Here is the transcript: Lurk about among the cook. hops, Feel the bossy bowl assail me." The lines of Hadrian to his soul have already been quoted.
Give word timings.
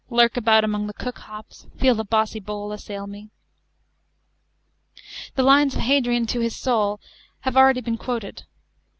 Lurk 0.09 0.35
about 0.35 0.63
among 0.63 0.87
the 0.87 0.95
cook. 0.95 1.19
hops, 1.19 1.67
Feel 1.77 1.93
the 1.93 2.03
bossy 2.03 2.39
bowl 2.39 2.71
assail 2.71 3.05
me." 3.05 3.29
The 5.35 5.43
lines 5.43 5.75
of 5.75 5.81
Hadrian 5.81 6.25
to 6.25 6.39
his 6.39 6.55
soul 6.55 6.99
have 7.41 7.55
already 7.55 7.81
been 7.81 7.99
quoted. 7.99 8.45